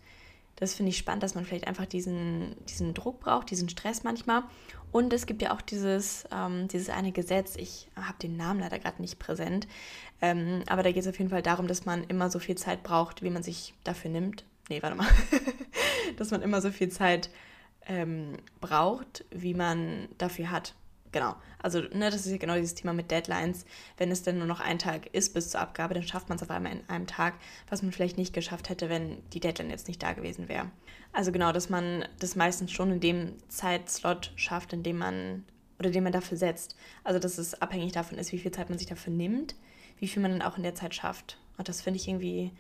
[0.57, 4.45] das finde ich spannend, dass man vielleicht einfach diesen, diesen Druck braucht, diesen Stress manchmal.
[4.93, 8.79] Und es gibt ja auch dieses, ähm, dieses eine Gesetz, ich habe den Namen leider
[8.79, 9.67] gerade nicht präsent,
[10.21, 12.83] ähm, aber da geht es auf jeden Fall darum, dass man immer so viel Zeit
[12.83, 14.45] braucht, wie man sich dafür nimmt.
[14.69, 15.09] Nee, warte mal.
[16.19, 17.39] dass man immer so viel Zeit braucht
[17.87, 20.75] ähm, braucht, wie man dafür hat.
[21.13, 21.37] Genau.
[21.63, 23.67] Also, ne, das ist ja genau dieses Thema mit Deadlines.
[23.99, 26.43] Wenn es denn nur noch ein Tag ist bis zur Abgabe, dann schafft man es
[26.43, 27.35] auf einmal in einem Tag,
[27.69, 30.71] was man vielleicht nicht geschafft hätte, wenn die Deadline jetzt nicht da gewesen wäre.
[31.13, 35.45] Also genau, dass man das meistens schon in dem Zeitslot schafft, in dem man
[35.79, 36.77] oder den man dafür setzt.
[37.05, 39.55] Also dass es abhängig davon ist, wie viel Zeit man sich dafür nimmt,
[39.99, 41.39] wie viel man dann auch in der Zeit schafft.
[41.59, 42.53] Und das finde ich irgendwie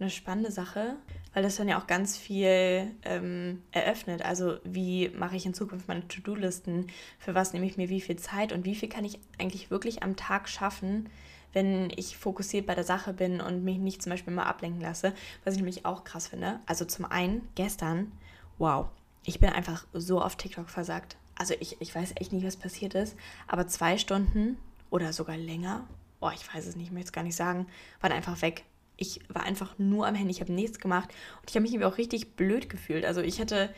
[0.00, 0.96] eine spannende Sache,
[1.32, 4.22] weil das dann ja auch ganz viel ähm, eröffnet.
[4.22, 6.88] Also wie mache ich in Zukunft meine To-Do-Listen?
[7.18, 10.02] Für was nehme ich mir wie viel Zeit und wie viel kann ich eigentlich wirklich
[10.02, 11.08] am Tag schaffen,
[11.52, 15.12] wenn ich fokussiert bei der Sache bin und mich nicht zum Beispiel mal ablenken lasse,
[15.44, 16.60] was ich nämlich auch krass finde.
[16.66, 18.12] Also zum einen, gestern,
[18.58, 18.86] wow,
[19.24, 21.16] ich bin einfach so auf TikTok versagt.
[21.36, 23.16] Also ich, ich weiß echt nicht, was passiert ist,
[23.48, 24.58] aber zwei Stunden
[24.90, 25.86] oder sogar länger,
[26.20, 27.66] boah, ich weiß es nicht, ich möchte es gar nicht sagen,
[28.00, 28.64] waren einfach weg.
[29.02, 31.08] Ich war einfach nur am Handy, ich habe nichts gemacht
[31.40, 33.04] und ich habe mich irgendwie auch richtig blöd gefühlt.
[33.04, 33.70] Also ich hatte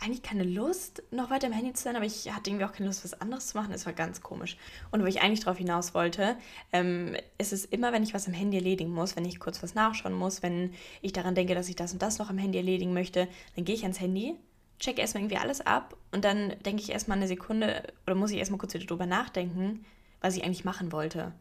[0.00, 2.86] eigentlich keine Lust, noch weiter im Handy zu sein, aber ich hatte irgendwie auch keine
[2.86, 3.72] Lust, was anderes zu machen.
[3.72, 4.56] Es war ganz komisch.
[4.90, 6.36] Und wo ich eigentlich darauf hinaus wollte,
[6.72, 9.74] ähm, ist es immer, wenn ich was am Handy erledigen muss, wenn ich kurz was
[9.74, 12.92] nachschauen muss, wenn ich daran denke, dass ich das und das noch am Handy erledigen
[12.92, 14.34] möchte, dann gehe ich ans Handy,
[14.78, 18.38] checke erstmal irgendwie alles ab und dann denke ich erstmal eine Sekunde oder muss ich
[18.38, 19.84] erstmal kurz wieder drüber nachdenken,
[20.20, 21.32] was ich eigentlich machen wollte.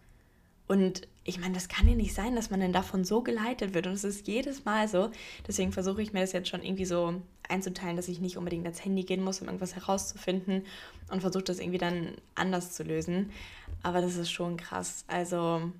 [0.68, 3.88] Und ich meine, das kann ja nicht sein, dass man dann davon so geleitet wird.
[3.88, 5.10] Und es ist jedes Mal so.
[5.48, 8.84] Deswegen versuche ich mir das jetzt schon irgendwie so einzuteilen, dass ich nicht unbedingt ans
[8.84, 10.66] Handy gehen muss, um irgendwas herauszufinden
[11.10, 13.32] und versuche das irgendwie dann anders zu lösen.
[13.84, 15.06] Aber das ist schon krass.
[15.08, 15.72] Also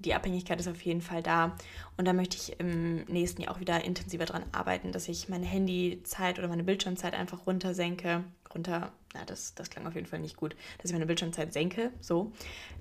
[0.00, 1.56] die Abhängigkeit ist auf jeden Fall da.
[1.96, 5.46] Und da möchte ich im nächsten Jahr auch wieder intensiver dran arbeiten, dass ich meine
[5.46, 8.24] Handyzeit oder meine Bildschirmzeit einfach runtersenke.
[8.54, 11.90] Runter, na, das, das klang auf jeden Fall nicht gut, dass ich meine Bildschirmzeit senke,
[12.00, 12.32] so.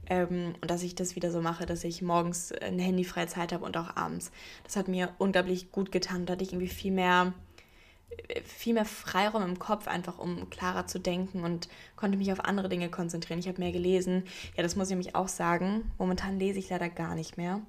[0.09, 3.65] Ähm, und dass ich das wieder so mache, dass ich morgens eine handyfreie Zeit habe
[3.65, 4.31] und auch abends.
[4.63, 6.25] Das hat mir unglaublich gut getan.
[6.25, 7.33] Da hatte ich irgendwie viel mehr
[8.45, 12.69] viel mehr Freiraum im Kopf, einfach um klarer zu denken und konnte mich auf andere
[12.69, 13.39] Dinge konzentrieren.
[13.39, 14.23] Ich habe mehr gelesen.
[14.55, 15.91] Ja, das muss ich nämlich auch sagen.
[15.97, 17.61] Momentan lese ich leider gar nicht mehr.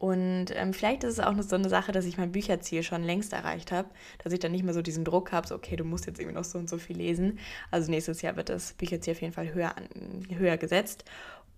[0.00, 3.32] Und ähm, vielleicht ist es auch so eine Sache, dass ich mein Bücherziel schon längst
[3.32, 3.88] erreicht habe,
[4.24, 6.36] dass ich dann nicht mehr so diesen Druck habe, so okay, du musst jetzt irgendwie
[6.36, 7.38] noch so und so viel lesen.
[7.70, 9.88] Also nächstes Jahr wird das Bücherziel auf jeden Fall höher, an,
[10.36, 11.04] höher gesetzt.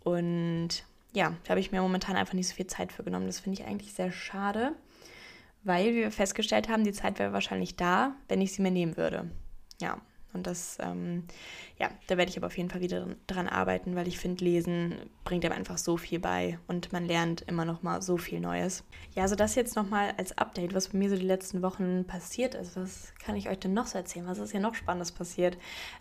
[0.03, 3.27] Und ja, da habe ich mir momentan einfach nicht so viel Zeit für genommen.
[3.27, 4.75] Das finde ich eigentlich sehr schade
[5.65, 9.31] weil wir festgestellt haben, die Zeit wäre wahrscheinlich da, wenn ich sie mir nehmen würde.
[9.81, 10.01] Ja,
[10.33, 11.25] und das, ähm,
[11.79, 14.95] ja, da werde ich aber auf jeden Fall wieder dran arbeiten, weil ich finde, Lesen
[15.25, 18.85] bringt einem einfach so viel bei und man lernt immer noch mal so viel Neues.
[19.15, 22.05] Ja, also das jetzt noch mal als Update, was bei mir so die letzten Wochen
[22.07, 22.77] passiert ist.
[22.77, 24.27] Was kann ich euch denn noch so erzählen?
[24.27, 25.59] Was ist hier noch Spannendes passiert?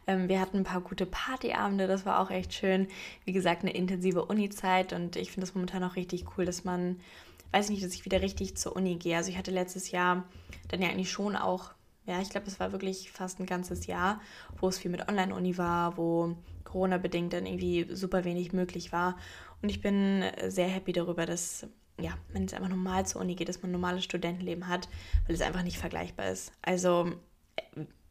[0.08, 2.88] Ähm, wir hatten ein paar gute Partyabende, das war auch echt schön.
[3.26, 6.98] Wie gesagt, eine intensive Uni-Zeit und ich finde es momentan auch richtig cool, dass man
[7.52, 9.18] weiß nicht, dass ich wieder richtig zur Uni gehe.
[9.18, 10.24] Also ich hatte letztes Jahr
[10.70, 11.72] dann ja eigentlich schon auch,
[12.06, 14.22] ja, ich glaube, es war wirklich fast ein ganzes Jahr,
[14.60, 19.18] wo es viel mit Online-Uni war, wo Corona-bedingt dann irgendwie super wenig möglich war.
[19.62, 21.68] Und ich bin sehr happy darüber, dass
[22.00, 24.90] ja, man jetzt einfach normal zur Uni geht, dass man ein normales Studentenleben hat,
[25.28, 26.52] weil es einfach nicht vergleichbar ist.
[26.64, 27.12] Also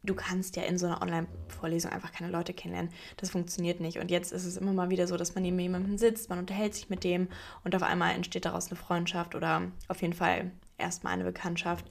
[0.03, 2.91] du kannst ja in so einer Online-Vorlesung einfach keine Leute kennenlernen.
[3.17, 3.99] Das funktioniert nicht.
[3.99, 6.73] Und jetzt ist es immer mal wieder so, dass man neben jemandem sitzt, man unterhält
[6.73, 7.27] sich mit dem
[7.63, 11.85] und auf einmal entsteht daraus eine Freundschaft oder auf jeden Fall erstmal eine Bekanntschaft.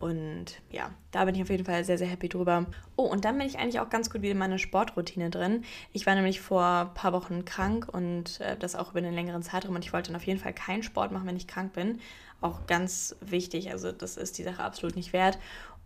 [0.00, 2.66] Und ja, da bin ich auf jeden Fall sehr, sehr happy drüber.
[2.96, 5.64] Oh, und dann bin ich eigentlich auch ganz gut wieder in meiner Sportroutine drin.
[5.92, 9.42] Ich war nämlich vor ein paar Wochen krank und äh, das auch über einen längeren
[9.42, 9.74] Zeitraum.
[9.74, 12.00] Und ich wollte dann auf jeden Fall keinen Sport machen, wenn ich krank bin.
[12.40, 13.70] Auch ganz wichtig.
[13.70, 15.38] Also, das ist die Sache absolut nicht wert.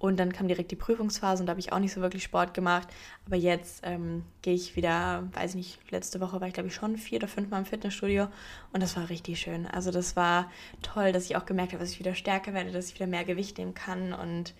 [0.02, 2.54] Und dann kam direkt die Prüfungsphase und da habe ich auch nicht so wirklich Sport
[2.54, 2.88] gemacht.
[3.24, 6.74] Aber jetzt ähm, gehe ich wieder, weiß ich nicht, letzte Woche war ich glaube ich
[6.74, 8.26] schon vier oder fünf Mal im Fitnessstudio
[8.72, 9.64] und das war richtig schön.
[9.64, 10.50] Also das war
[10.82, 13.22] toll, dass ich auch gemerkt habe, dass ich wieder stärker werde, dass ich wieder mehr
[13.22, 14.54] Gewicht nehmen kann und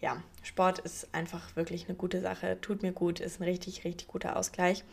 [0.00, 4.06] ja, Sport ist einfach wirklich eine gute Sache, tut mir gut, ist ein richtig, richtig
[4.06, 4.84] guter Ausgleich.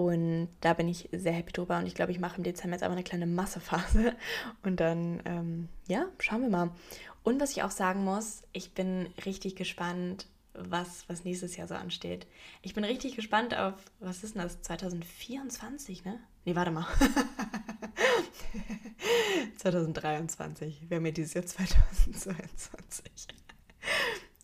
[0.00, 1.76] Und da bin ich sehr happy drüber.
[1.76, 4.16] Und ich glaube, ich mache im Dezember jetzt aber eine kleine Massephase.
[4.62, 6.70] Und dann, ähm, ja, schauen wir mal.
[7.22, 11.74] Und was ich auch sagen muss, ich bin richtig gespannt, was, was nächstes Jahr so
[11.74, 12.26] ansteht.
[12.62, 16.18] Ich bin richtig gespannt auf, was ist denn das, 2024, ne?
[16.46, 16.86] Nee, warte mal.
[19.58, 20.88] 2023.
[20.88, 23.28] Wir haben ja dieses Jahr 2022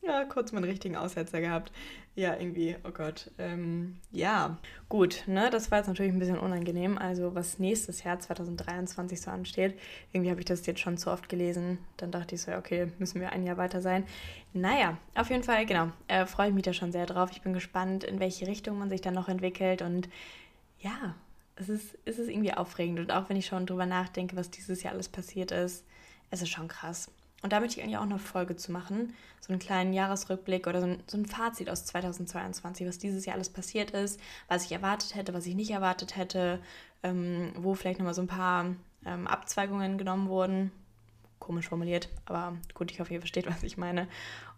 [0.07, 1.73] ja, kurz meinen richtigen Aussetzer gehabt.
[2.15, 3.31] Ja, irgendwie, oh Gott.
[3.39, 4.57] Ähm, ja,
[4.89, 6.97] gut, ne, das war jetzt natürlich ein bisschen unangenehm.
[6.97, 9.79] Also, was nächstes Jahr 2023 so ansteht,
[10.13, 11.79] irgendwie habe ich das jetzt schon zu oft gelesen.
[11.97, 14.05] Dann dachte ich so, ja, okay, müssen wir ein Jahr weiter sein.
[14.53, 17.31] Naja, auf jeden Fall, genau, äh, freue ich mich da schon sehr drauf.
[17.33, 20.09] Ich bin gespannt, in welche Richtung man sich dann noch entwickelt und
[20.79, 21.15] ja,
[21.57, 23.01] es ist, es ist irgendwie aufregend.
[23.01, 25.85] Und auch wenn ich schon drüber nachdenke, was dieses Jahr alles passiert ist,
[26.31, 27.11] es ist schon krass.
[27.43, 30.81] Und da möchte ich eigentlich auch eine Folge zu machen, so einen kleinen Jahresrückblick oder
[30.81, 34.19] so ein, so ein, Fazit aus 2022, was dieses Jahr alles passiert ist,
[34.49, 36.61] was ich erwartet hätte, was ich nicht erwartet hätte,
[37.03, 40.73] ähm, wo vielleicht nochmal so ein paar ähm, Abzweigungen genommen wurden.
[41.39, 44.09] Komisch formuliert, aber gut, ich hoffe, ihr versteht, was ich meine.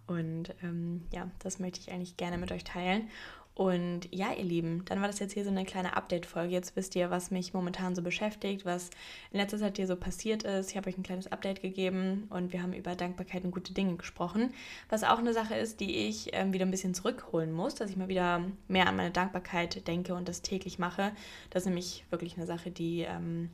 [0.07, 3.11] Und ähm, ja, das möchte ich eigentlich gerne mit euch teilen.
[3.59, 6.53] Und ja, ihr Lieben, dann war das jetzt hier so eine kleine Update-Folge.
[6.53, 8.89] Jetzt wisst ihr, was mich momentan so beschäftigt, was
[9.33, 10.71] in letzter Zeit hier so passiert ist.
[10.71, 13.97] Ich habe euch ein kleines Update gegeben und wir haben über Dankbarkeit und gute Dinge
[13.97, 14.55] gesprochen.
[14.91, 17.97] Was auch eine Sache ist, die ich ähm, wieder ein bisschen zurückholen muss, dass ich
[17.97, 21.11] mal wieder mehr an meine Dankbarkeit denke und das täglich mache.
[21.51, 23.01] Das ist nämlich wirklich eine Sache, die.
[23.01, 23.51] Ähm,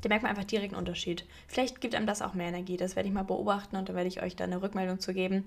[0.00, 1.26] da merkt man einfach direkt einen Unterschied.
[1.48, 2.76] Vielleicht gibt einem das auch mehr Energie.
[2.76, 5.44] Das werde ich mal beobachten und da werde ich euch da eine Rückmeldung zu geben.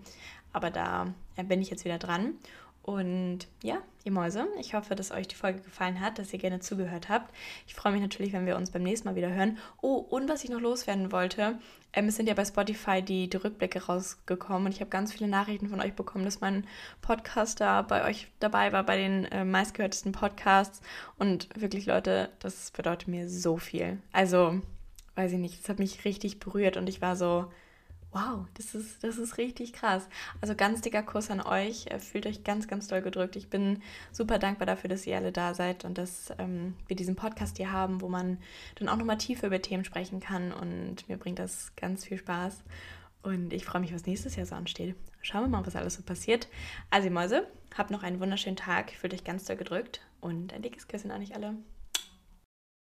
[0.52, 1.14] Aber da
[1.48, 2.34] bin ich jetzt wieder dran.
[2.88, 6.62] Und ja, ihr Mäuse, ich hoffe, dass euch die Folge gefallen hat, dass ihr gerne
[6.62, 7.36] zugehört habt.
[7.68, 9.58] Ich freue mich natürlich, wenn wir uns beim nächsten Mal wieder hören.
[9.82, 11.60] Oh, und was ich noch loswerden wollte,
[11.92, 15.28] ähm, es sind ja bei Spotify die, die Rückblicke rausgekommen und ich habe ganz viele
[15.28, 16.66] Nachrichten von euch bekommen, dass mein
[17.02, 20.80] Podcast da bei euch dabei war, bei den äh, meistgehörtesten Podcasts.
[21.20, 23.98] Und wirklich, Leute, das bedeutet mir so viel.
[24.14, 24.62] Also,
[25.16, 27.52] weiß ich nicht, es hat mich richtig berührt und ich war so,
[28.12, 30.08] Wow, das ist, das ist richtig krass.
[30.42, 31.86] Also ganz dicker Kuss an euch.
[32.00, 33.36] Fühlt euch ganz, ganz doll gedrückt.
[33.36, 37.16] Ich bin super dankbar dafür, dass ihr alle da seid und dass ähm, wir diesen
[37.16, 38.40] Podcast hier haben, wo man
[38.76, 40.54] dann auch nochmal tiefer über Themen sprechen kann.
[40.54, 42.64] Und mir bringt das ganz viel Spaß.
[43.24, 44.96] Und ich freue mich, was nächstes Jahr so ansteht.
[45.22, 46.48] Schauen wir mal, was alles so passiert.
[46.90, 47.46] Also, Mäuse,
[47.78, 48.92] habt noch einen wunderschönen Tag.
[48.92, 51.56] Fühlt euch ganz doll gedrückt und ein dickes Küsschen an euch alle.